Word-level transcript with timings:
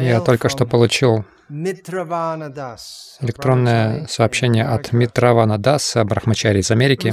Я 0.00 0.20
только 0.20 0.48
что 0.48 0.64
получил 0.64 1.24
электронное 3.20 4.06
сообщение 4.06 4.64
от 4.64 4.92
Митравана 4.92 5.58
Даса, 5.58 6.04
Брахмачари 6.04 6.60
из 6.60 6.70
Америки, 6.70 7.12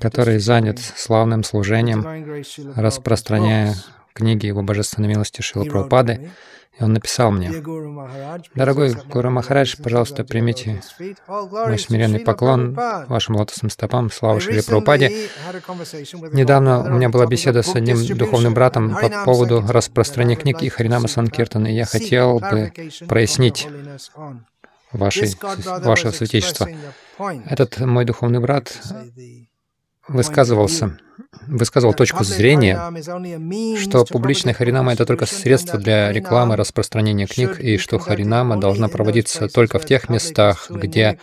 который 0.00 0.38
занят 0.38 0.78
славным 0.78 1.44
служением, 1.44 2.02
распространяя 2.76 3.74
книги 4.16 4.46
его 4.46 4.62
божественной 4.62 5.08
милости 5.08 5.42
Шила 5.42 5.64
Прабхупады. 5.64 6.30
И 6.78 6.82
он 6.82 6.92
написал 6.92 7.30
мне, 7.30 7.50
«Дорогой 8.54 8.94
Гуру 9.10 9.30
Махарадж, 9.30 9.76
пожалуйста, 9.82 10.24
примите 10.24 10.82
мой 11.26 11.78
смиренный 11.78 12.20
поклон 12.20 12.74
вашим 13.08 13.36
лотосным 13.36 13.70
стопам, 13.70 14.10
слава 14.10 14.40
Шри 14.40 14.60
Прабхупаде». 14.60 15.28
Недавно 16.32 16.82
у 16.82 16.96
меня 16.96 17.08
была 17.08 17.26
беседа 17.26 17.62
с 17.62 17.74
одним 17.74 18.04
духовным 18.18 18.52
братом 18.52 18.94
по 18.94 19.08
поводу 19.24 19.64
распространения 19.66 20.36
книг 20.36 20.62
и 20.62 20.68
Харинама 20.68 21.08
Санкиртана, 21.08 21.68
и 21.68 21.74
я 21.74 21.86
хотел 21.86 22.40
бы 22.40 22.72
прояснить 23.08 23.68
ваши, 24.92 25.30
ваше 25.82 26.12
святейшество. 26.12 26.68
Этот 27.46 27.80
мой 27.80 28.04
духовный 28.04 28.40
брат 28.40 28.76
высказывался 30.08 30.98
высказывал 31.46 31.94
точку 31.94 32.24
зрения, 32.24 32.80
что 33.78 34.04
публичная 34.04 34.54
харинама— 34.54 34.92
это 34.94 35.06
только 35.06 35.26
средство 35.26 35.78
для 35.78 36.12
рекламы, 36.12 36.56
распространения 36.56 37.26
книг, 37.26 37.60
и 37.60 37.78
что 37.78 37.98
харинама 37.98 38.58
должна 38.58 38.88
проводиться 38.88 39.48
только 39.48 39.78
в 39.78 39.86
тех 39.86 40.08
местах, 40.08 40.70
где 40.70 41.18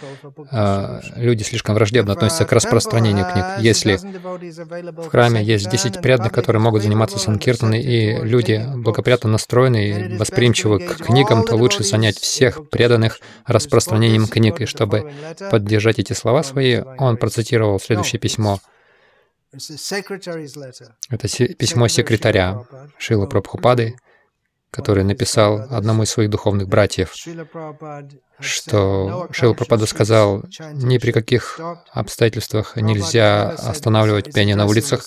э, 0.52 1.02
люди 1.16 1.44
слишком 1.44 1.76
враждебно 1.76 2.14
относятся 2.14 2.46
к 2.46 2.52
распространению 2.52 3.26
книг. 3.32 3.46
Если 3.60 3.98
в 3.98 5.10
храме 5.10 5.44
есть 5.44 5.70
10 5.70 6.02
преданных, 6.02 6.32
которые 6.32 6.62
могут 6.62 6.84
заниматься 6.84 7.20
санкиртаной, 7.20 7.82
и 7.82 8.16
люди 8.24 8.66
благоприятно 8.76 9.30
настроены 9.30 9.90
и 9.90 10.18
восприимчивы 10.18 10.80
к 10.80 11.06
книгам, 11.06 11.46
то 11.46 11.56
лучше 11.56 11.84
занять 11.84 12.18
всех 12.18 12.70
преданных 12.70 13.20
распространением 13.46 14.28
книг. 14.28 14.62
И 14.62 14.66
чтобы 14.66 15.12
поддержать 15.52 16.00
эти 16.00 16.14
слова 16.14 16.44
свои, 16.44 16.82
он 16.98 17.18
процитировал 17.18 17.80
следующее 17.80 18.20
письмо— 18.20 18.60
это 21.10 21.28
письмо 21.56 21.88
секретаря 21.88 22.66
Шила 22.98 23.26
Прабхупады, 23.26 23.96
который 24.72 25.04
написал 25.04 25.62
одному 25.70 26.04
из 26.04 26.10
своих 26.10 26.30
духовных 26.30 26.68
братьев, 26.68 27.14
что 28.40 29.28
Шила 29.32 29.54
Прабхупада 29.54 29.86
сказал, 29.86 30.44
ни 30.74 30.98
при 30.98 31.12
каких 31.12 31.60
обстоятельствах 31.92 32.76
нельзя 32.78 33.50
останавливать 33.50 34.34
пение 34.34 34.56
на 34.56 34.66
улицах. 34.66 35.06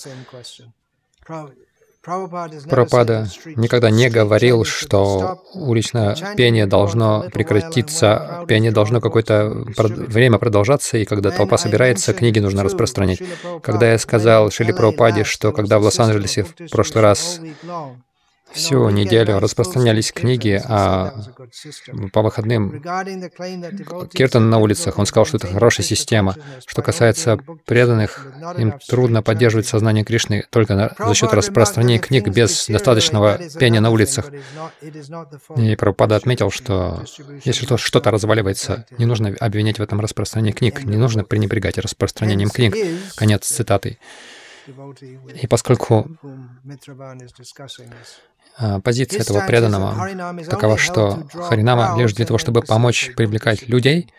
Прабхупада 2.69 3.27
никогда 3.57 3.89
не 3.89 4.09
говорил, 4.09 4.63
что 4.63 5.43
уличное 5.53 6.15
пение 6.37 6.65
должно 6.65 7.25
прекратиться, 7.33 8.45
пение 8.47 8.71
должно 8.71 9.01
какое-то 9.01 9.65
время 9.77 10.37
продолжаться, 10.37 10.97
и 10.97 11.03
когда 11.05 11.31
толпа 11.31 11.57
собирается, 11.57 12.13
книги 12.13 12.39
нужно 12.39 12.63
распространять. 12.63 13.21
Когда 13.61 13.91
я 13.91 13.97
сказал 13.97 14.51
Шили 14.51 14.71
Прабхупаде, 14.71 15.25
что 15.25 15.51
когда 15.51 15.79
в 15.79 15.83
Лос-Анджелесе 15.83 16.43
в 16.43 16.69
прошлый 16.71 17.03
раз 17.03 17.41
Всю 18.51 18.89
неделю 18.89 19.39
распространялись 19.39 20.11
книги, 20.11 20.61
а 20.63 21.13
по 22.11 22.21
выходным 22.21 22.81
Киртан 24.13 24.49
на 24.49 24.57
улицах, 24.57 24.97
он 24.97 25.05
сказал, 25.05 25.25
что 25.25 25.37
это 25.37 25.47
хорошая 25.47 25.85
система. 25.85 26.35
Что 26.65 26.81
касается 26.81 27.37
преданных, 27.65 28.25
им 28.57 28.73
трудно 28.87 29.21
поддерживать 29.21 29.67
сознание 29.67 30.03
Кришны 30.03 30.45
только 30.49 30.95
за 30.97 31.13
счет 31.13 31.33
распространения 31.33 31.99
книг 31.99 32.27
без 32.29 32.67
достаточного 32.67 33.37
пения 33.59 33.79
на 33.79 33.89
улицах. 33.89 34.31
И 35.55 35.75
Прабхупада 35.75 36.15
отметил, 36.15 36.51
что 36.51 37.03
если 37.43 37.75
что-то 37.77 38.11
разваливается, 38.11 38.85
не 38.97 39.05
нужно 39.05 39.35
обвинять 39.39 39.79
в 39.79 39.81
этом 39.81 39.99
распространении 39.99 40.51
книг, 40.51 40.83
не 40.83 40.97
нужно 40.97 41.23
пренебрегать 41.23 41.77
распространением 41.77 42.49
книг. 42.49 42.75
Конец 43.15 43.45
цитаты. 43.45 43.97
И 45.41 45.47
поскольку 45.47 46.09
позиция 48.83 49.21
этого 49.21 49.45
преданного 49.45 50.35
такова, 50.49 50.77
что 50.77 51.27
Харинама 51.33 51.99
лишь 51.99 52.13
для 52.13 52.25
того, 52.25 52.37
чтобы 52.37 52.61
помочь 52.61 53.11
привлекать 53.15 53.67
людей, 53.67 54.11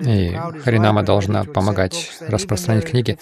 и 0.00 0.36
Харинама 0.64 1.04
должна 1.04 1.44
помогать 1.44 2.10
распространять 2.20 2.86
книги. 2.86 3.18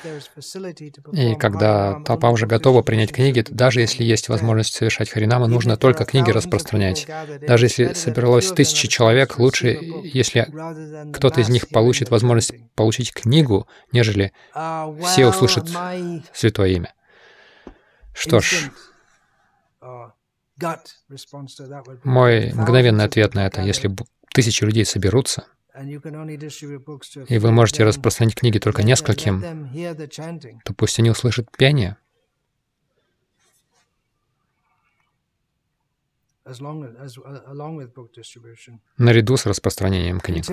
И 1.13 1.35
когда 1.35 2.01
толпа 2.01 2.31
уже 2.31 2.47
готова 2.47 2.81
принять 2.81 3.13
книги, 3.13 3.43
то 3.43 3.53
даже 3.53 3.83
если 3.83 4.03
есть 4.03 4.31
возможность 4.31 4.75
совершать 4.75 5.11
Харинама, 5.11 5.47
нужно 5.47 5.77
только 5.77 6.07
книги 6.07 6.31
распространять. 6.31 7.07
Даже 7.47 7.67
если 7.67 7.93
собралось 7.93 8.51
тысячи 8.51 8.89
человек, 8.89 9.39
лучше, 9.39 9.79
если 10.05 10.49
кто-то 11.13 11.43
из 11.43 11.51
них 11.51 11.69
получит 11.69 12.09
возможность 12.09 12.55
получить 12.75 13.13
книгу, 13.13 13.69
нежели 13.93 14.33
все 15.05 15.27
услышат 15.27 15.69
Святое 16.33 16.69
Имя. 16.71 16.95
Что 18.15 18.41
ж, 18.41 18.71
мой 22.05 22.53
мгновенный 22.53 23.05
ответ 23.05 23.35
на 23.35 23.47
это, 23.47 23.63
если 23.63 23.95
тысячи 24.33 24.65
людей 24.65 24.85
соберутся, 24.85 25.47
и 27.29 27.39
вы 27.39 27.51
можете 27.51 27.85
распространить 27.85 28.37
книги 28.37 28.59
только 28.59 28.83
нескольким, 28.85 29.43
то 30.65 30.75
пусть 30.75 30.99
они 31.01 31.11
услышат 31.11 31.49
пение. 31.57 31.97
Наряду 38.99 39.37
с 39.37 39.47
распространением 39.47 40.21
книг. 40.21 40.45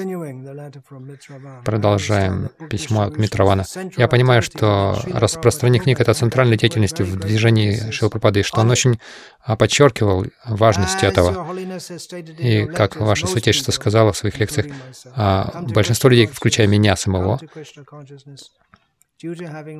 Продолжаем 1.65 2.49
письмо 2.69 3.01
от 3.03 3.17
Митравана. 3.17 3.65
Я 3.97 4.07
понимаю, 4.07 4.41
что 4.41 4.97
распространение 5.07 5.83
книг— 5.83 5.99
это 6.01 6.13
центральная 6.13 6.57
деятельность 6.57 7.01
в 7.01 7.19
движении 7.19 7.91
Шилпрапады, 7.91 8.39
и 8.39 8.43
что 8.43 8.61
он 8.61 8.71
очень 8.71 8.99
а, 9.41 9.57
подчеркивал 9.57 10.25
важность 10.45 11.03
этого. 11.03 11.53
И, 12.39 12.65
как 12.67 12.95
Ваше 12.95 13.27
Святейшество 13.27 13.71
сказала 13.71 14.13
в 14.13 14.17
своих 14.17 14.39
лекциях, 14.39 14.73
а, 15.15 15.63
большинство 15.73 16.09
людей, 16.09 16.27
включая 16.27 16.67
меня 16.67 16.95
самого, 16.95 17.39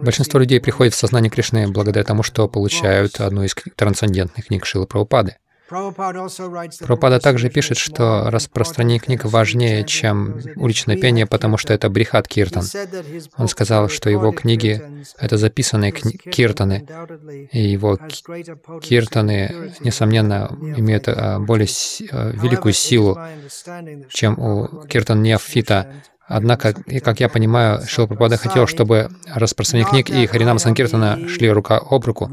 Большинство 0.04 0.40
людей 0.40 0.62
приходят 0.62 0.94
в 0.94 0.98
сознание 0.98 1.32
Кришны 1.32 1.68
благодаря 1.68 2.04
тому, 2.04 2.22
что 2.22 2.48
получают 2.48 3.20
одну 3.20 3.44
из 3.44 3.56
трансцендентных 3.76 4.46
книг 4.46 4.66
Шилы 4.66 4.86
Прабхупады. 4.86 5.38
Прабхупада 5.72 7.20
также 7.20 7.50
пишет, 7.50 7.78
что 7.78 8.30
распространение 8.30 9.00
книг 9.00 9.26
важнее, 9.26 9.86
чем 9.86 10.40
уличное 10.56 10.98
пение, 10.98 11.26
потому 11.26 11.58
что 11.58 11.74
это 11.74 11.90
брихат 11.90 12.28
киртан. 12.28 12.64
Он 13.38 13.48
сказал, 13.48 13.88
что 13.90 14.10
его 14.10 14.32
книги— 14.32 14.82
это 15.18 15.38
записанные 15.38 15.92
кни- 15.92 16.18
киртаны, 16.18 16.86
и 17.52 17.62
его 17.62 17.98
киртаны, 18.82 19.74
несомненно, 19.80 20.50
имеют 20.78 21.08
а, 21.08 21.40
более 21.40 21.68
а, 22.12 22.32
великую 22.32 22.74
силу, 22.74 23.18
чем 24.10 24.38
у 24.40 24.86
киртан 24.88 25.22
неофита, 25.22 25.94
Однако, 26.34 26.74
как 27.04 27.20
я 27.20 27.28
понимаю, 27.28 27.82
Прабхупада 27.94 28.38
хотел, 28.38 28.66
чтобы 28.66 29.10
распространение 29.28 29.92
книг 29.92 30.10
и 30.10 30.26
Харинама 30.28 30.60
Санкиртана 30.60 31.28
шли 31.28 31.50
рука 31.50 31.78
об 31.78 32.06
руку 32.06 32.30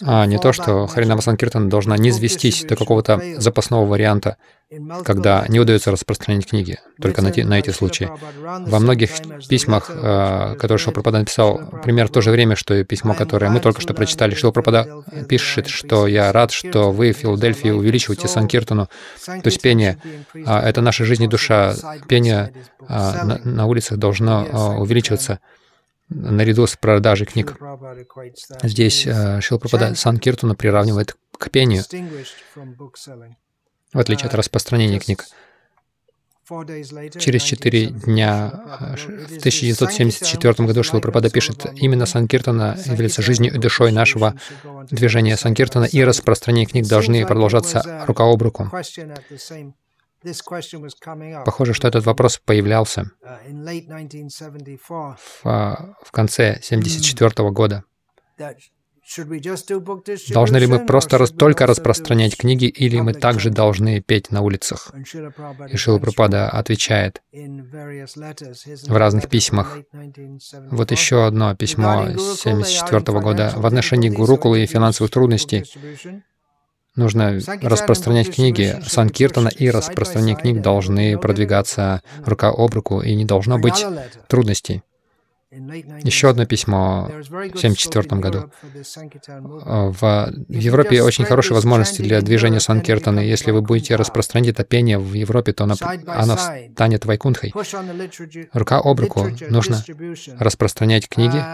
а 0.00 0.26
не 0.26 0.38
то, 0.38 0.52
что 0.52 0.86
Харинама 0.86 1.22
Санкиртан 1.22 1.68
должна 1.68 1.96
не 1.96 2.12
низвестись 2.12 2.64
до 2.64 2.76
какого-то 2.76 3.20
запасного 3.38 3.86
варианта, 3.86 4.36
когда 5.04 5.44
не 5.48 5.60
удается 5.60 5.90
распространить 5.90 6.48
книги, 6.48 6.78
только 7.00 7.20
на, 7.20 7.30
те, 7.30 7.44
на 7.44 7.58
эти 7.58 7.70
случаи. 7.70 8.10
Во 8.40 8.78
многих 8.78 9.10
письмах, 9.48 9.90
э, 9.90 10.54
которые 10.54 10.78
Шилпрапада 10.78 11.18
написал, 11.18 11.60
пример 11.82 12.08
в 12.08 12.10
то 12.10 12.22
же 12.22 12.30
время, 12.30 12.56
что 12.56 12.74
и 12.74 12.84
письмо, 12.84 13.14
которое 13.14 13.50
мы 13.50 13.60
только 13.60 13.82
что 13.82 13.92
прочитали, 13.92 14.34
Шилпрапада 14.34 15.04
пишет, 15.28 15.68
что 15.68 16.06
я 16.06 16.32
рад, 16.32 16.52
что 16.52 16.90
вы 16.90 17.12
в 17.12 17.18
Филадельфии 17.18 17.68
увеличиваете 17.68 18.28
Санкиртану, 18.28 18.88
то 19.26 19.42
есть 19.44 19.60
пение. 19.60 19.98
А, 20.46 20.66
это 20.66 20.80
наша 20.80 21.04
жизнь 21.04 21.24
и 21.24 21.28
душа. 21.28 21.74
Пение 22.08 22.52
а, 22.88 23.24
на, 23.24 23.40
на 23.44 23.66
улицах 23.66 23.98
должно 23.98 24.46
а, 24.50 24.68
увеличиваться 24.78 25.40
наряду 26.14 26.66
с 26.66 26.76
продажей 26.76 27.26
книг. 27.26 27.56
Здесь 28.62 29.06
э, 29.06 29.40
Шилпрапада 29.40 29.94
Санкиртуна 29.94 30.54
приравнивает 30.54 31.16
к 31.38 31.50
пению, 31.50 31.82
в 33.92 33.98
отличие 33.98 34.28
от 34.28 34.34
распространения 34.34 34.98
книг. 34.98 35.24
Через 37.18 37.42
четыре 37.42 37.86
дня, 37.86 38.52
э, 38.80 38.96
в 38.96 39.38
1974 39.38 40.66
году 40.66 40.82
Шилпрапада 40.82 41.30
пишет, 41.30 41.66
именно 41.76 42.04
Санкиртана 42.04 42.76
является 42.84 43.22
жизнью 43.22 43.54
и 43.54 43.58
душой 43.58 43.92
нашего 43.92 44.34
движения 44.90 45.36
Санкиртана, 45.36 45.84
и 45.84 46.02
распространение 46.02 46.66
книг 46.66 46.86
должны 46.86 47.24
продолжаться 47.26 48.04
рука 48.06 48.24
об 48.24 48.42
руку. 48.42 48.70
Похоже, 51.44 51.74
что 51.74 51.88
этот 51.88 52.06
вопрос 52.06 52.38
появлялся 52.38 53.10
uh, 53.22 53.40
в, 55.16 55.46
а, 55.46 55.94
в 56.02 56.12
конце 56.12 56.50
1974 56.50 57.50
года, 57.50 57.84
Должны 60.30 60.56
ли 60.58 60.66
мы 60.66 60.86
просто 60.86 61.18
рас, 61.18 61.30
только 61.30 61.66
распространять 61.66 62.36
книги, 62.36 62.66
или 62.66 63.00
мы 63.00 63.12
также 63.14 63.50
должны 63.50 64.00
петь 64.00 64.30
на 64.30 64.42
улицах? 64.42 64.92
И 65.68 65.76
Шила 65.76 65.98
Прабхупада 65.98 66.48
отвечает 66.48 67.20
в 67.32 68.96
разных 68.96 69.28
письмах. 69.28 69.78
Вот 70.70 70.92
еще 70.92 71.26
одно 71.26 71.54
письмо 71.56 72.02
1974 72.02 73.20
года. 73.20 73.52
В 73.56 73.66
отношении 73.66 74.08
Гурукулы 74.08 74.62
и 74.62 74.66
финансовых 74.66 75.10
трудностей 75.10 75.64
нужно 76.96 77.38
распространять 77.62 78.34
книги 78.34 78.78
Санкиртана, 78.86 79.48
и 79.48 79.70
распространение 79.70 80.36
книг 80.36 80.62
должны 80.62 81.18
продвигаться 81.18 82.02
рука 82.24 82.48
об 82.50 82.74
руку, 82.74 83.00
и 83.00 83.14
не 83.14 83.24
должно 83.24 83.58
быть 83.58 83.84
трудностей. 84.28 84.82
Еще 85.52 86.30
одно 86.30 86.46
письмо 86.46 87.10
в 87.10 87.28
1974 87.28 88.20
году. 88.22 88.50
В 88.64 90.32
Европе 90.48 91.02
очень 91.02 91.26
хорошие 91.26 91.54
возможности 91.54 92.00
для 92.00 92.22
движения 92.22 92.58
Санкиртаны. 92.58 93.20
Если 93.20 93.50
вы 93.50 93.60
будете 93.60 93.96
распространять 93.96 94.48
это 94.54 94.64
пение 94.64 94.98
в 94.98 95.12
Европе, 95.12 95.52
то 95.52 95.64
оно, 95.64 95.74
оно 96.06 96.38
станет 96.38 97.04
вайкунтхой. 97.04 97.52
Рука 98.54 98.80
об 98.82 98.98
руку 98.98 99.28
нужно 99.50 99.84
распространять 100.38 101.06
книги, 101.06 101.44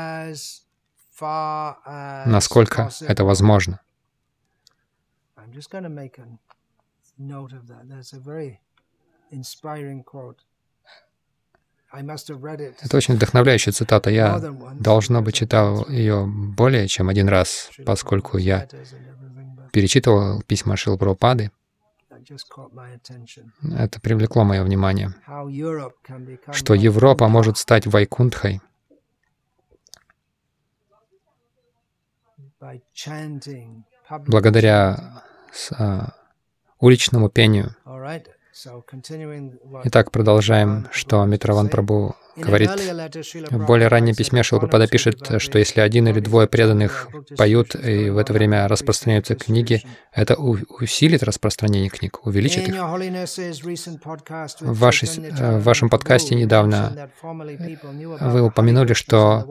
насколько 2.28 2.90
это 3.00 3.24
возможно. 3.24 3.80
Это 11.90 12.96
очень 12.96 13.14
вдохновляющая 13.14 13.72
цитата. 13.72 14.10
Я, 14.10 14.38
должно 14.74 15.22
быть, 15.22 15.34
читал 15.34 15.88
ее 15.88 16.26
более 16.26 16.86
чем 16.86 17.08
один 17.08 17.28
раз, 17.28 17.70
поскольку 17.86 18.36
я 18.36 18.68
перечитывал 19.72 20.42
письма 20.42 20.76
Шил 20.76 20.98
Прабхупады. 20.98 21.50
Это 23.76 24.00
привлекло 24.00 24.44
мое 24.44 24.62
внимание, 24.62 25.14
что 26.52 26.74
Европа 26.74 27.28
может 27.28 27.56
стать 27.56 27.86
Вайкунтхой. 27.86 28.60
Благодаря 34.26 35.22
а, 35.78 36.12
уличному 36.80 37.28
пению. 37.28 37.74
Итак, 39.84 40.10
продолжаем, 40.10 40.88
что 40.90 41.24
Митраван 41.24 41.68
Прабу 41.68 42.16
говорит. 42.38 42.70
В 43.50 43.66
более 43.66 43.88
раннем 43.88 44.14
письме 44.14 44.42
Шилпрапада 44.42 44.86
пишет, 44.86 45.30
что 45.38 45.58
если 45.58 45.80
один 45.80 46.08
или 46.08 46.20
двое 46.20 46.46
преданных 46.46 47.08
поют, 47.36 47.74
и 47.74 48.10
в 48.10 48.18
это 48.18 48.32
время 48.32 48.68
распространяются 48.68 49.34
книги, 49.34 49.82
это 50.12 50.34
усилит 50.36 51.22
распространение 51.22 51.90
книг, 51.90 52.26
увеличит 52.26 52.68
их. 52.68 52.74
В, 54.60 54.78
вашей, 54.78 55.08
в 55.08 55.62
вашем 55.62 55.90
подкасте 55.90 56.34
недавно 56.34 57.10
вы 58.20 58.42
упомянули, 58.42 58.92
что 58.92 59.46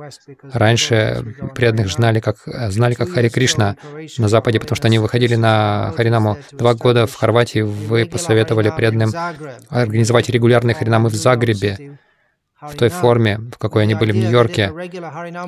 раньше 0.54 1.36
преданных 1.56 1.90
знали 1.92 2.20
как, 2.20 2.38
знали 2.70 2.94
как 2.94 3.10
Хари 3.10 3.30
Кришна 3.30 3.76
на 4.18 4.28
Западе, 4.28 4.60
потому 4.60 4.76
что 4.76 4.88
они 4.88 5.00
выходили 5.00 5.36
на 5.36 5.94
Харинаму. 5.96 6.38
Два 6.52 6.74
года 6.74 7.08
в 7.08 7.16
Хорватии 7.16 7.62
вы 7.62 8.06
посоветовали 8.06 8.72
преданным 8.76 9.12
организовать 9.70 10.30
регулярные 10.30 10.76
Харинамы 10.76 11.10
в 11.10 11.16
Загребе 11.16 11.98
в 12.62 12.76
той 12.76 12.90
форме, 12.90 13.40
в 13.54 13.58
какой 13.58 13.84
они 13.84 13.94
были 13.94 14.12
в 14.12 14.16
Нью-Йорке. 14.16 14.74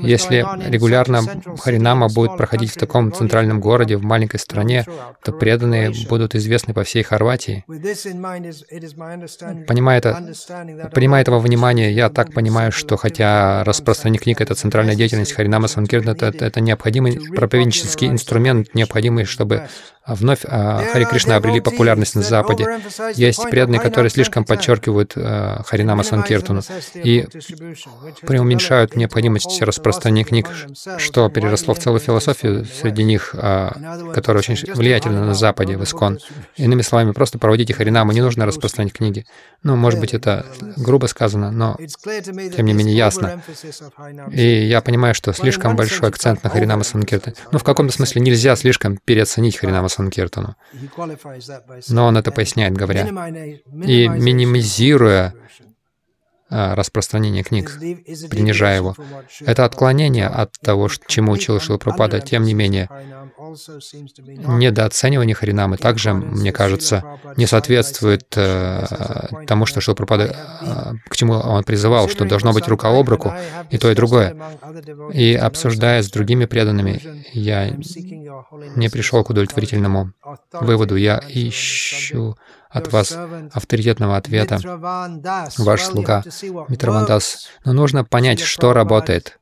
Если 0.02 0.46
регулярно 0.70 1.22
Харинама 1.58 2.08
будет 2.08 2.38
проходить 2.38 2.72
в 2.72 2.78
таком 2.78 3.12
центральном 3.12 3.60
городе, 3.60 3.98
в 3.98 4.04
маленькой 4.04 4.40
стране, 4.40 4.86
то 5.24 5.32
преданные 5.32 5.92
будут 6.08 6.36
известны 6.36 6.74
по 6.74 6.84
всей 6.84 7.04
Хорватии. 7.04 7.64
Понимая, 9.68 9.98
это, 9.98 10.34
понимая 10.94 11.22
этого 11.22 11.40
внимания, 11.40 11.92
я 11.92 12.10
так 12.10 12.34
понимаю, 12.34 12.72
что 12.72 12.96
хотя 12.98 13.64
распространение 13.64 14.22
книг— 14.22 14.42
это 14.42 14.54
центральная 14.54 14.96
деятельность, 14.96 15.34
Харинама 15.34 15.68
Санкиртна— 15.68 16.12
это, 16.20 16.28
это 16.28 16.62
необходимый 16.62 17.20
проповеднический 17.36 18.08
инструмент, 18.08 18.76
необходимый, 18.76 19.26
чтобы 19.26 19.68
вновь 20.06 20.42
а, 20.46 20.84
Хари 20.92 21.06
Кришна 21.06 21.36
обрели 21.36 21.62
популярность 21.62 22.16
на 22.16 22.22
Западе. 22.22 22.66
Есть 23.16 23.44
преданные, 23.50 23.80
которые 23.80 24.10
слишком 24.10 24.44
подчеркивают 24.44 25.14
а, 25.16 25.64
Харинама 25.66 26.04
Санкиртану 26.04 26.62
и 27.04 27.28
преуменьшают 28.22 28.96
необходимость 28.96 29.62
распространения 29.62 30.24
книг, 30.24 30.50
что 30.98 31.30
переросло 31.30 31.74
в 31.74 31.80
целую 31.80 32.00
философию 32.00 32.66
среди 32.66 33.04
них, 33.04 33.36
а, 33.38 33.74
которая 34.14 34.42
очень 34.42 34.56
влиятельна 34.74 35.26
на 35.26 35.34
Западе, 35.34 35.78
в 35.78 35.84
Искон. 35.84 36.20
Иными 36.56 36.82
словами, 36.82 37.12
просто 37.12 37.38
проводите 37.40 37.74
Харинаму, 37.74 38.12
не 38.12 38.22
нужно 38.22 38.46
распространять 38.46 38.94
книги. 38.94 39.26
Ну, 39.64 39.76
может 39.76 40.00
быть, 40.00 40.14
это 40.14 40.46
грубо 40.78 41.08
сказано, 41.08 41.52
но 41.52 41.78
тем 42.56 42.66
не 42.66 42.74
менее 42.74 42.96
ясно. 42.96 43.42
И 44.32 44.66
я 44.66 44.82
понимаю, 44.82 45.14
что 45.14 45.34
слишком 45.34 45.76
большой 45.76 46.10
акцент 46.10 46.44
на 46.44 46.50
Харинама 46.50 46.84
Санкиртане. 46.84 47.36
Ну, 47.52 47.60
в 47.60 47.64
каком-то 47.64 47.94
смысле 47.94 48.22
нельзя 48.22 48.56
слишком 48.56 48.98
переоценить 48.98 49.58
Харинама 49.58 49.90
Санкиртану. 49.90 50.56
Но 51.90 52.06
он 52.08 52.18
это 52.18 52.32
поясняет, 52.32 52.74
говоря, 52.74 53.08
и 53.86 54.08
минимизируя 54.08 55.34
распространение 56.50 57.44
книг, 57.44 57.78
принижая 58.30 58.78
его. 58.78 58.96
Это 59.46 59.66
отклонение 59.66 60.28
от 60.28 60.54
того, 60.62 60.90
чему 61.08 61.32
учил 61.34 61.60
Шилапрапада. 61.60 62.20
Тем 62.20 62.44
не 62.44 62.54
менее, 62.54 62.90
недооценивание 63.38 65.36
Харинамы 65.36 65.78
также, 65.78 66.14
мне 66.14 66.52
кажется, 66.52 67.04
не 67.38 67.46
соответствует 67.46 68.26
э, 68.36 69.28
тому, 69.48 69.66
что 69.66 69.82
Шилапрапада, 69.82 70.36
э, 70.62 70.94
к 71.10 71.16
чему 71.16 71.34
он 71.34 71.64
призывал, 71.64 72.10
что 72.10 72.26
должно 72.26 72.54
быть 72.54 72.68
рука 72.68 72.90
об 72.90 73.10
руку, 73.10 73.34
и 73.70 73.78
то, 73.78 73.92
и 73.92 73.96
другое. 73.96 74.36
И 75.14 75.36
обсуждая 75.36 76.02
с 76.02 76.10
другими 76.10 76.46
преданными, 76.46 77.02
я 77.34 77.70
не 78.76 78.90
пришел 78.90 79.24
к 79.24 79.30
удовлетворительному 79.30 80.14
выводу. 80.54 80.96
Я 80.96 81.22
ищу 81.28 82.36
от 82.70 82.92
вас 82.92 83.18
авторитетного 83.54 84.18
ответа, 84.18 84.60
ваш 85.58 85.84
слуга 85.84 86.24
Митравандас. 86.68 87.50
Но 87.66 87.74
нужно 87.74 88.04
понять, 88.04 88.40
что 88.40 88.74
работает. 88.74 89.40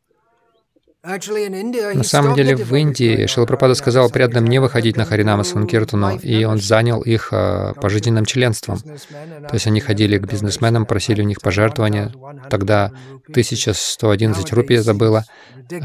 На 1.04 2.04
самом 2.04 2.36
деле 2.36 2.56
в 2.56 2.76
Индии 2.76 3.28
Шилапрапада 3.28 3.76
сказал 3.76 4.10
преданным 4.10 4.46
не 4.46 4.60
выходить 4.60 4.98
на 4.98 5.06
Харинама 5.06 5.44
Санкиртану, 5.44 6.18
и 6.18 6.44
он 6.44 6.58
занял 6.58 7.02
их 7.02 7.30
э, 7.32 7.74
пожизненным 7.80 8.26
членством. 8.26 8.80
То 8.80 9.54
есть 9.54 9.68
они 9.68 9.80
ходили 9.80 10.18
к 10.18 10.28
бизнесменам, 10.28 10.86
просили 10.86 11.22
у 11.22 11.26
них 11.26 11.40
пожертвования. 11.40 12.12
Тогда 12.50 12.92
1111 13.30 14.52
рупий 14.52 14.78
это 14.78 14.94
было, 14.94 15.24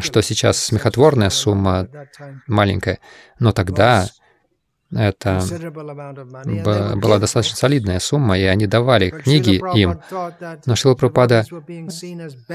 что 0.00 0.22
сейчас 0.22 0.58
смехотворная 0.58 1.30
сумма, 1.30 1.87
маленькая. 2.49 2.99
Но 3.38 3.52
тогда 3.52 4.08
это 4.92 5.40
была 6.96 7.18
достаточно 7.18 7.56
солидная 7.56 7.99
сумма, 7.99 8.38
и 8.38 8.44
они 8.44 8.66
давали 8.66 9.11
книги 9.11 9.61
им. 9.76 10.00
Но 10.66 10.76
Шила 10.76 10.94
Прабхупада 10.94 11.44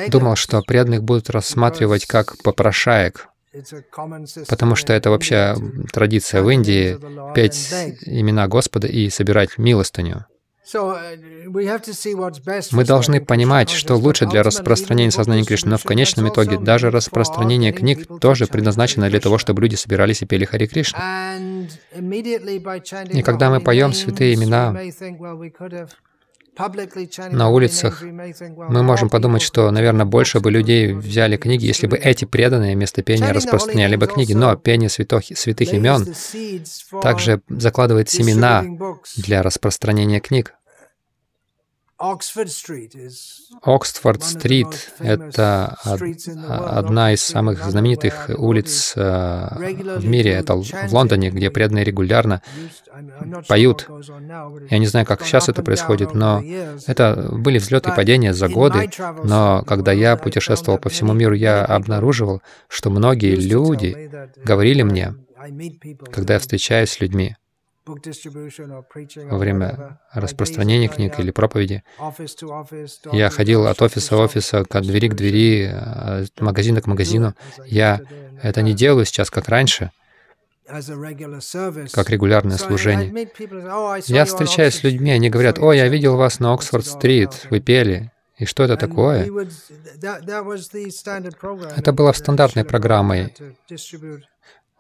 думал, 0.10 0.36
что 0.36 0.62
преданных 0.62 1.04
будут 1.04 1.30
рассматривать 1.30 2.06
как 2.06 2.42
попрошаек, 2.44 3.28
потому 4.48 4.76
что 4.76 4.94
это 4.94 5.10
вообще 5.10 5.56
традиция 5.92 6.42
в 6.42 6.50
Индии— 6.50 6.98
петь 7.34 7.74
имена 8.06 8.48
Господа 8.48 8.88
и 8.88 9.10
собирать 9.10 9.58
милостыню. 9.58 10.26
Uh, 10.74 11.16
Мы 12.72 12.84
должны 12.84 13.22
понимать, 13.22 13.70
что 13.70 13.96
лучше 13.96 14.26
для 14.26 14.44
распространения 14.44 15.12
сознания 15.12 15.44
Кришны, 15.46 15.72
но 15.72 15.78
в 15.78 15.84
конечном 15.84 16.28
итоге 16.30 16.58
даже 16.60 16.92
распространение 16.92 17.72
книг 17.72 18.08
тоже 18.20 18.48
предназначено 18.48 19.10
для 19.10 19.20
того, 19.20 19.38
чтобы 19.38 19.62
люди 19.62 19.76
собирались 19.76 20.22
и 20.22 20.26
пели 20.26 20.44
Хари 20.46 20.66
Кришну. 20.68 21.00
И 23.14 23.22
когда 23.24 23.50
мы 23.50 23.62
поем 23.62 23.94
святые 23.94 24.34
имена 24.34 24.76
на 27.30 27.50
улицах, 27.50 28.02
мы 28.02 28.84
можем 28.84 29.10
подумать, 29.10 29.42
что, 29.42 29.70
наверное, 29.72 30.06
больше 30.06 30.40
бы 30.40 30.52
людей 30.52 30.94
взяли 30.94 31.38
книги, 31.38 31.66
если 31.66 31.88
бы 31.88 31.98
эти 31.98 32.26
преданные 32.26 32.76
вместо 32.76 33.04
пения 33.04 33.32
распространяли 33.32 33.96
бы 33.96 34.08
книги. 34.08 34.34
Но 34.34 34.56
пение 34.56 34.90
святых, 34.90 35.24
святых 35.36 35.74
имен 35.74 36.14
также 37.02 37.42
закладывает 37.50 38.10
семена 38.10 38.66
для 39.16 39.44
распространения 39.44 40.20
книг. 40.20 40.54
Оксфорд-стрит— 43.64 44.94
это 45.00 45.78
одна 46.48 47.14
из 47.14 47.24
самых 47.24 47.64
знаменитых 47.64 48.30
улиц 48.38 48.94
э, 48.96 49.00
в 49.98 50.06
мире. 50.06 50.32
Это 50.34 50.56
в 50.56 50.94
Лондоне, 50.94 51.32
где 51.32 51.50
преданные 51.50 51.84
регулярно 51.84 52.42
поют. 53.48 53.90
Я 54.70 54.78
не 54.78 54.86
знаю, 54.86 55.06
как 55.06 55.24
сейчас 55.24 55.50
это 55.50 55.64
происходит, 55.64 56.14
но 56.14 56.44
это 56.86 57.30
были 57.32 57.58
взлеты 57.58 57.90
и 57.90 57.96
падения 57.96 58.34
за 58.34 58.48
годы. 58.48 58.90
Но 59.24 59.64
когда 59.66 59.92
я 59.92 60.18
путешествовал 60.18 60.78
по 60.80 60.90
всему 60.90 61.14
миру, 61.14 61.34
я 61.34 61.66
обнаруживал, 61.66 62.42
что 62.68 62.90
многие 62.92 63.36
люди 63.36 64.12
говорили 64.44 64.84
мне, 64.84 65.16
когда 66.12 66.36
я 66.36 66.40
встречаюсь 66.40 66.92
с 66.92 67.00
людьми, 67.00 67.36
во 67.88 69.38
время 69.38 70.00
распространения 70.14 70.88
книг 70.88 71.20
или 71.20 71.32
проповеди. 71.32 71.84
Я 73.12 73.30
ходил 73.30 73.68
от 73.68 73.82
офиса 73.82 74.16
к 74.16 74.20
офиса, 74.20 74.60
от 74.60 74.82
двери 74.82 75.08
к 75.10 75.16
двери, 75.16 75.66
от 75.66 76.40
магазина 76.42 76.82
к 76.82 76.88
магазину. 76.88 77.34
Я 77.66 78.02
это 78.42 78.62
не 78.62 78.74
делаю 78.74 79.06
сейчас, 79.06 79.30
как 79.30 79.50
раньше, 79.50 79.92
как 81.94 82.10
регулярное 82.10 82.58
служение. 82.58 83.10
Oh, 83.10 84.04
я 84.08 84.26
встречаюсь 84.26 84.76
с 84.76 84.84
людьми, 84.84 85.12
они 85.12 85.30
говорят, 85.30 85.60
«О, 85.60 85.72
я 85.72 85.88
видел 85.88 86.18
вас 86.18 86.40
на 86.40 86.54
Оксфорд-стрит, 86.54 87.48
вы 87.50 87.60
пели». 87.62 88.12
И 88.38 88.46
что 88.46 88.64
это 88.64 88.78
такое? 88.78 89.28
Это 91.76 91.92
было 91.92 92.12
стандартной 92.12 92.66
программой 92.66 93.34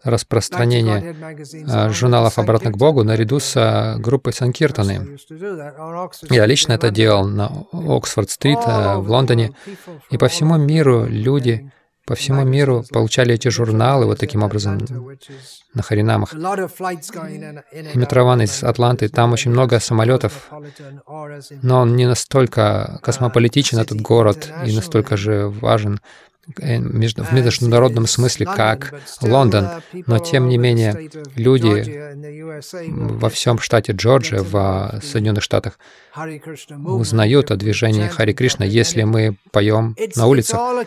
распространение 0.04 1.16
а, 1.68 1.90
журналов 1.90 2.38
«Обратно 2.40 2.72
к 2.72 2.78
Богу» 2.78 3.04
наряду 3.04 3.40
с 3.40 3.54
а, 3.56 3.98
группой 3.98 4.34
Санкиртаны. 4.34 5.18
Я 6.30 6.46
лично 6.46 6.74
это 6.74 6.92
делал 6.92 7.28
на 7.28 7.66
Оксфорд-стрит 7.72 8.60
а, 8.66 8.98
в 9.00 9.10
Лондоне, 9.10 9.54
и 10.12 10.18
по 10.18 10.28
всему 10.28 10.58
миру 10.58 11.06
люди 11.06 11.72
по 12.08 12.16
всему 12.16 12.44
миру 12.46 12.86
получали 12.90 13.36
эти 13.36 13.50
журналы 13.50 14.06
вот 14.06 14.18
таким 14.18 14.42
образом 14.42 14.80
на 15.74 15.84
Харинамах. 15.84 16.34
И 16.34 17.98
метрован 17.98 18.42
из 18.42 18.64
Атланты, 18.64 19.10
там 19.10 19.34
очень 19.34 19.52
много 19.52 19.82
самолетов, 19.82 20.50
но 21.62 21.82
он 21.82 21.98
не 21.98 22.06
настолько 22.06 23.00
космополитичен, 23.04 23.80
этот 23.80 24.00
город, 24.00 24.50
и 24.66 24.74
настолько 24.74 25.18
же 25.18 25.50
важен, 25.50 26.00
Э, 26.62 26.80
в 26.80 27.34
международном 27.34 28.08
смысле, 28.08 28.46
как 28.46 28.94
Лондон, 29.22 29.68
но 30.06 30.20
тем 30.20 30.48
не 30.48 30.58
менее 30.58 31.10
люди 31.36 32.62
во 32.88 33.30
всем 33.30 33.60
штате 33.60 33.92
Джорджия, 33.92 34.42
в 34.42 35.02
Соединенных 35.04 35.44
Штатах, 35.44 35.78
узнают 36.86 37.52
о 37.52 37.58
движении 37.58 38.08
Хари 38.08 38.32
Кришна, 38.32 38.66
если 38.66 39.04
мы 39.04 39.38
поем 39.52 39.96
на 40.16 40.28
улицах. 40.28 40.86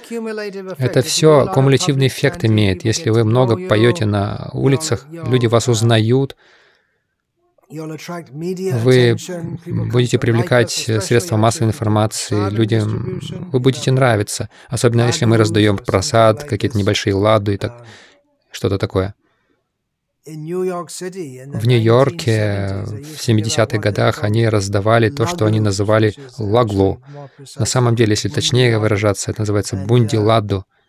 Это 0.78 1.02
все 1.02 1.50
кумулятивный 1.52 2.06
эффект 2.06 2.44
имеет. 2.44 2.84
Если 2.84 3.10
вы 3.10 3.24
много 3.24 3.56
поете 3.68 4.06
на 4.06 4.50
улицах, 4.54 5.06
люди 5.10 5.46
вас 5.46 5.68
узнают, 5.68 6.36
вы 7.70 9.16
будете 9.92 10.18
привлекать 10.18 10.70
средства 10.70 11.36
массовой 11.36 11.68
информации, 11.68 12.50
людям 12.50 13.20
вы 13.52 13.60
будете 13.60 13.92
нравиться, 13.92 14.48
особенно 14.68 15.06
если 15.06 15.24
мы 15.24 15.36
раздаем 15.36 15.78
просад, 15.78 16.44
какие-то 16.44 16.76
небольшие 16.76 17.14
ладу 17.14 17.52
и 17.52 17.56
так, 17.56 17.84
что-то 18.50 18.78
такое. 18.78 19.14
В 20.26 20.36
Нью-Йорке 21.66 22.84
в 22.84 23.16
70-х 23.16 23.78
годах 23.78 24.22
они 24.22 24.48
раздавали 24.48 25.08
то, 25.08 25.26
что 25.26 25.46
они 25.46 25.60
называли 25.60 26.14
лаглу. 26.38 27.02
На 27.56 27.64
самом 27.66 27.96
деле, 27.96 28.10
если 28.10 28.28
точнее 28.28 28.78
выражаться, 28.78 29.30
это 29.30 29.40
называется 29.40 29.76
бунди 29.76 30.16
ладу. 30.16 30.56
Oh, 30.56 30.79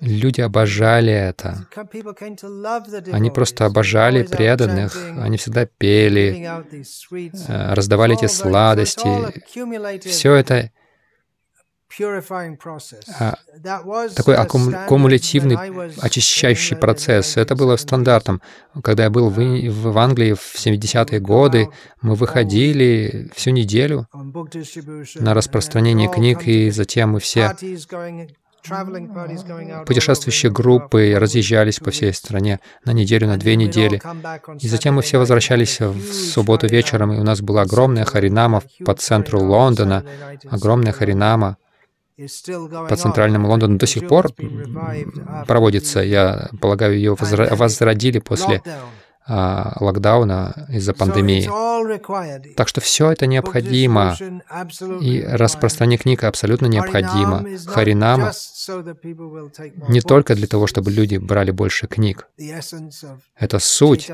Люди 0.00 0.40
обожали 0.40 1.12
это. 1.12 1.66
Они 3.12 3.30
просто 3.30 3.66
обожали 3.66 4.22
преданных. 4.22 4.96
Они 5.18 5.36
всегда 5.36 5.66
пели, 5.66 6.48
э, 7.48 7.74
раздавали 7.74 8.14
эти 8.14 8.26
сладости. 8.26 9.08
Все 10.08 10.34
это 10.34 10.70
такой 14.14 14.36
аккум, 14.36 14.74
кумулятивный 14.88 15.56
очищающий 16.00 16.76
процесс. 16.76 17.36
Это 17.36 17.54
было 17.54 17.76
стандартом. 17.76 18.42
Когда 18.82 19.04
я 19.04 19.10
был 19.10 19.30
в, 19.30 19.38
в 19.38 19.98
Англии 19.98 20.34
в 20.34 20.56
70-е 20.56 21.20
годы, 21.20 21.68
мы 22.02 22.14
выходили 22.14 23.30
всю 23.34 23.50
неделю 23.50 24.06
на 25.14 25.34
распространение 25.34 26.08
книг, 26.08 26.46
и 26.46 26.70
затем 26.70 27.10
мы 27.10 27.20
все 27.20 27.56
Путешествующие 29.86 30.50
группы 30.50 31.14
разъезжались 31.16 31.78
по 31.78 31.92
всей 31.92 32.12
стране 32.12 32.58
на 32.84 32.90
неделю, 32.90 33.28
на 33.28 33.36
две 33.36 33.54
недели. 33.54 34.02
И 34.60 34.68
затем 34.68 34.94
мы 34.94 35.02
все 35.02 35.18
возвращались 35.18 35.78
в 35.80 36.12
субботу 36.12 36.66
вечером, 36.66 37.12
и 37.12 37.18
у 37.18 37.22
нас 37.22 37.40
была 37.40 37.62
огромная 37.62 38.04
харинама 38.04 38.62
по 38.84 38.94
центру 38.94 39.40
Лондона, 39.40 40.04
огромная 40.50 40.92
харинама 40.92 41.58
по 42.16 42.96
центральному 42.96 43.48
Лондону 43.48 43.78
до 43.78 43.86
сих 43.86 44.08
пор 44.08 44.28
проводится. 45.46 46.00
Я 46.00 46.48
полагаю, 46.60 46.96
ее 46.96 47.16
возродили 47.16 48.18
после 48.18 48.62
а, 49.28 49.76
локдауна 49.80 50.68
из-за 50.68 50.94
пандемии. 50.94 51.50
Так 52.54 52.68
что 52.68 52.80
все 52.80 53.10
это 53.10 53.26
необходимо, 53.26 54.16
и 55.00 55.22
распространение 55.26 55.98
книг 55.98 56.24
абсолютно 56.24 56.66
необходимо. 56.66 57.44
Харинама 57.66 58.32
не 59.88 60.00
только 60.00 60.34
для 60.34 60.46
того, 60.46 60.66
чтобы 60.66 60.92
люди 60.92 61.16
брали 61.16 61.50
больше 61.50 61.88
книг. 61.88 62.28
Это 63.36 63.58
суть 63.58 64.10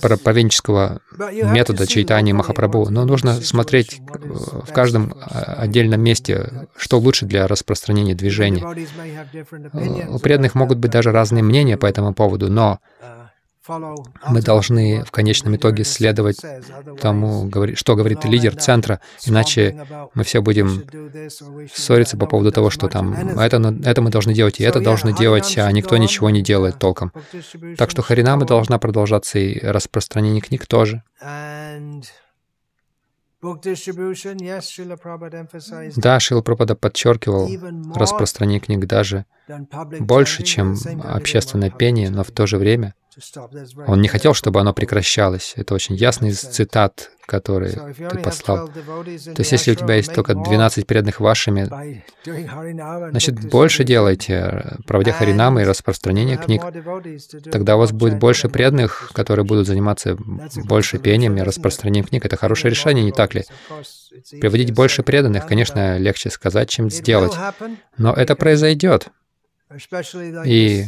проповеднического 0.00 1.00
метода 1.18 1.86
читания 1.86 2.34
Махапрабху, 2.34 2.90
но 2.90 3.04
нужно 3.04 3.34
смотреть 3.34 4.00
в 4.08 4.72
каждом 4.72 5.14
а, 5.20 5.54
отдельном 5.58 6.00
месте, 6.00 6.68
что 6.76 6.98
лучше 6.98 7.26
для 7.26 7.46
распространения 7.46 8.14
движения. 8.14 8.64
У 10.08 10.18
преданных 10.18 10.54
могут 10.54 10.78
быть 10.78 10.90
даже 10.90 11.12
разные 11.12 11.42
мнения 11.42 11.76
по 11.76 11.86
этому 11.86 12.14
поводу, 12.14 12.50
но 12.50 12.78
мы 13.68 14.42
должны 14.42 15.04
в 15.04 15.10
конечном 15.10 15.56
итоге 15.56 15.84
следовать 15.84 16.40
тому, 17.00 17.50
что 17.74 17.96
говорит 17.96 18.24
лидер 18.24 18.56
центра, 18.56 19.00
иначе 19.24 19.86
мы 20.14 20.24
все 20.24 20.40
будем 20.40 20.84
ссориться 21.72 22.16
по 22.16 22.26
поводу 22.26 22.52
того, 22.52 22.70
что 22.70 22.88
там 22.88 23.12
это, 23.38 23.74
это 23.84 24.02
мы 24.02 24.10
должны 24.10 24.32
делать, 24.34 24.60
и 24.60 24.64
это 24.64 24.80
должны 24.80 25.14
делать, 25.14 25.56
а 25.58 25.70
никто 25.72 25.96
ничего 25.96 26.30
не 26.30 26.42
делает 26.42 26.78
толком. 26.78 27.12
Так 27.76 27.90
что 27.90 28.02
Харинама 28.02 28.46
должна 28.46 28.78
продолжаться, 28.78 29.38
и 29.38 29.58
распространение 29.60 30.40
книг 30.40 30.66
тоже. 30.66 31.02
Да, 35.96 36.18
Шила 36.18 36.40
Прабхупада 36.40 36.74
подчеркивал 36.74 37.48
распространение 37.94 38.58
книг 38.58 38.86
даже 38.86 39.26
больше, 40.00 40.42
чем 40.42 40.76
общественное 41.04 41.70
пение, 41.70 42.10
но 42.10 42.24
в 42.24 42.32
то 42.32 42.48
же 42.48 42.58
время 42.58 42.94
он 43.86 44.00
не 44.00 44.08
хотел, 44.08 44.34
чтобы 44.34 44.60
оно 44.60 44.72
прекращалось. 44.72 45.54
Это 45.56 45.74
очень 45.74 45.94
ясно 45.94 46.26
из 46.26 46.40
цитат, 46.40 47.10
которые 47.26 47.94
ты 48.10 48.18
послал. 48.18 48.68
То 48.68 49.38
есть, 49.38 49.52
если 49.52 49.72
у 49.72 49.74
тебя 49.74 49.96
есть 49.96 50.14
только 50.14 50.34
12 50.34 50.86
преданных 50.86 51.20
вашими, 51.20 51.68
значит, 53.10 53.50
больше 53.50 53.84
делайте, 53.84 54.78
проводя 54.86 55.12
харинамы 55.12 55.62
и 55.62 55.64
распространение 55.64 56.36
книг. 56.36 56.62
Тогда 57.50 57.76
у 57.76 57.80
вас 57.80 57.92
будет 57.92 58.18
больше 58.18 58.48
преданных, 58.48 59.10
которые 59.14 59.44
будут 59.44 59.66
заниматься 59.66 60.16
больше 60.64 60.98
пением 60.98 61.36
и 61.36 61.42
распространением 61.42 62.04
книг. 62.04 62.24
Это 62.24 62.36
хорошее 62.36 62.70
решение, 62.70 63.04
не 63.04 63.12
так 63.12 63.34
ли? 63.34 63.44
Приводить 64.40 64.72
больше 64.72 65.02
преданных, 65.02 65.46
конечно, 65.46 65.98
легче 65.98 66.30
сказать, 66.30 66.68
чем 66.68 66.90
сделать. 66.90 67.32
Но 67.96 68.12
это 68.12 68.36
произойдет. 68.36 69.08
И 70.46 70.86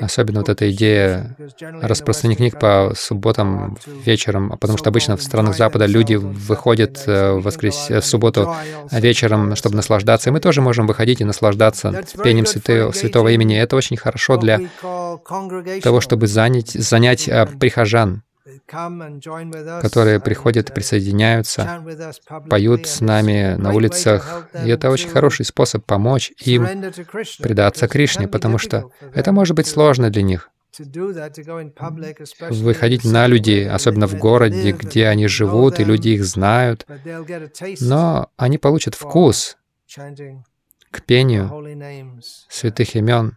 особенно 0.00 0.40
вот 0.40 0.48
эта 0.48 0.70
идея 0.72 1.36
распространения 1.60 2.36
книг 2.36 2.58
по 2.58 2.92
субботам 2.96 3.78
вечером, 4.04 4.58
потому 4.58 4.78
что 4.78 4.90
обычно 4.90 5.16
в 5.16 5.22
странах 5.22 5.56
Запада 5.56 5.86
люди 5.86 6.14
выходят 6.14 7.02
э, 7.06 7.32
в, 7.32 7.42
воскрес... 7.42 7.88
в 7.88 8.02
субботу 8.02 8.52
вечером, 8.90 9.54
чтобы 9.54 9.76
наслаждаться, 9.76 10.30
и 10.30 10.32
мы 10.32 10.40
тоже 10.40 10.60
можем 10.60 10.86
выходить 10.86 11.20
и 11.20 11.24
наслаждаться 11.24 12.02
пением 12.22 12.46
святого, 12.46 12.90
святого 12.92 13.28
имени. 13.28 13.56
Это 13.56 13.76
очень 13.76 13.96
хорошо 13.96 14.36
для 14.36 14.60
того, 15.82 16.00
чтобы 16.00 16.26
занять, 16.26 16.70
занять 16.70 17.28
э, 17.28 17.46
прихожан 17.46 18.24
которые 18.66 20.20
приходят 20.20 20.70
и 20.70 20.72
присоединяются, 20.72 21.82
поют 22.48 22.86
с 22.86 23.00
нами 23.00 23.56
на 23.56 23.72
улицах. 23.72 24.48
И 24.64 24.68
это 24.68 24.90
очень 24.90 25.08
хороший 25.08 25.44
способ 25.44 25.84
помочь 25.84 26.32
им 26.38 26.66
предаться 27.38 27.88
Кришне, 27.88 28.28
потому 28.28 28.58
что 28.58 28.90
это 29.14 29.32
может 29.32 29.56
быть 29.56 29.66
сложно 29.66 30.10
для 30.10 30.22
них. 30.22 30.50
выходить 32.50 33.04
на 33.04 33.26
людей, 33.26 33.68
особенно 33.68 34.06
в 34.06 34.16
городе, 34.16 34.72
где 34.72 35.08
они 35.08 35.26
живут, 35.26 35.80
и 35.80 35.84
люди 35.84 36.10
их 36.10 36.24
знают. 36.24 36.86
Но 37.80 38.30
они 38.36 38.58
получат 38.58 38.94
вкус 38.94 39.56
к 40.90 41.02
пению 41.02 41.50
святых 42.48 42.94
имен. 42.94 43.36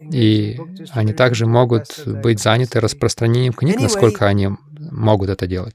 И 0.00 0.60
они 0.90 1.12
также 1.12 1.46
могут 1.46 2.06
быть 2.06 2.40
заняты 2.40 2.80
распространением 2.80 3.52
книг, 3.52 3.80
насколько 3.80 4.26
они 4.26 4.50
могут 4.90 5.30
это 5.30 5.46
делать. 5.46 5.74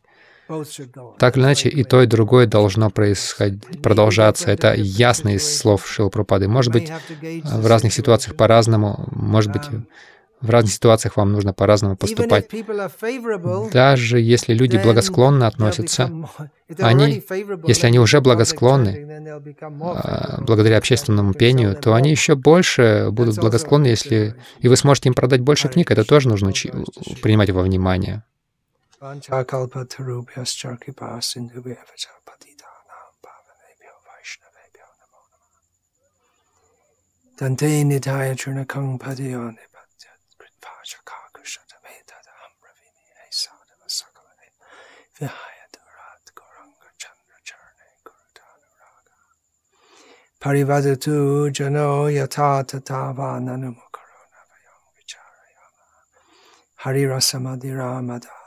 Так 1.20 1.36
или 1.36 1.44
иначе, 1.44 1.68
и 1.68 1.84
то, 1.84 2.02
и 2.02 2.06
другое 2.06 2.48
должно 2.48 2.90
происходить, 2.90 3.82
продолжаться. 3.82 4.50
Это 4.50 4.74
ясно 4.76 5.30
из 5.36 5.58
слов 5.58 5.86
Шилпрапады. 5.88 6.48
Может 6.48 6.72
быть, 6.72 6.92
в 7.44 7.68
разных 7.68 7.94
ситуациях 7.94 8.38
по-разному, 8.38 9.10
может 9.12 9.52
быть, 9.52 9.64
в 10.42 10.50
разных 10.50 10.74
ситуациях 10.74 11.18
вам 11.18 11.32
нужно 11.32 11.54
по-разному 11.54 11.96
поступать. 11.96 12.50
Даже 13.72 14.20
если 14.20 14.54
люди 14.54 14.78
благосклонно 14.78 15.48
относятся, 15.48 16.12
они, 16.80 17.24
если 17.66 17.88
они 17.88 18.00
уже 18.00 18.22
благосклонны, 18.22 19.42
а, 19.82 20.42
благодаря 20.42 20.78
общественному 20.78 21.34
пению, 21.34 21.76
то 21.76 21.94
они 21.94 22.12
еще 22.12 22.36
больше 22.36 23.08
будут 23.12 23.38
благосклонны, 23.38 23.88
если 23.88 24.36
и 24.60 24.68
вы 24.68 24.76
сможете 24.76 25.10
им 25.10 25.16
продать 25.16 25.42
больше 25.42 25.70
книг. 25.70 25.92
Это 25.92 26.04
тоже 26.04 26.30
нужно 26.30 26.52
принимать 26.52 27.50
во 27.50 27.62
внимание. 27.62 28.24
Dante 37.40 37.84
nidhaya 37.84 38.34
churnakang 38.34 38.98
şaka 40.92 41.16
kuşatı 41.34 41.76
ve 41.84 41.94
dada 42.10 42.34
amravini 42.46 43.06
ey 43.24 43.32
sadava 43.32 43.88
sakala 43.88 44.34
ey 44.46 44.52
vihayat 45.22 45.74
urat 45.88 46.26
goranga 46.38 46.90
chandra 47.02 47.38
charne 47.48 47.88
gurudanu 48.06 48.70
raga 48.82 49.16
parivadatu 50.42 51.16
jano 51.58 52.10
yatata 52.20 52.80
tava 52.90 53.30
nanumakarana 53.46 54.42
vayam 54.50 54.82
vicharayama 54.98 55.86
hari 56.76 57.04
rasamadi 57.10 57.78
ramada 57.78 58.38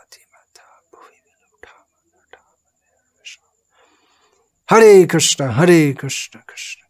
Hare 4.70 5.04
Krishna, 5.08 5.50
Hare 5.50 5.94
Krishna, 5.94 6.42
Krishna. 6.46 6.89